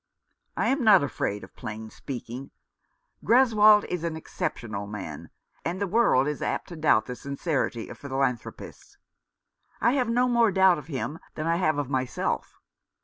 "I 0.57 0.69
am 0.69 0.83
not 0.83 1.03
afraid 1.03 1.43
of 1.43 1.55
plain 1.55 1.91
speaking. 1.91 2.49
Greswold 3.23 3.85
is 3.85 4.03
an 4.03 4.17
exceptional 4.17 4.87
man, 4.87 5.29
and 5.63 5.79
the 5.79 5.85
world 5.85 6.27
is 6.27 6.41
apt 6.41 6.69
to 6.69 6.75
doubt 6.75 7.05
the 7.05 7.15
sincerity 7.15 7.87
of 7.87 7.99
philanthropists. 7.99 8.97
I 9.79 9.91
have 9.91 10.09
no 10.09 10.27
more 10.27 10.51
doubt 10.51 10.79
of 10.79 10.87
him 10.87 11.19
than 11.35 11.45
I 11.45 11.57
have 11.57 11.77
of 11.77 11.87
myself. 11.91 12.59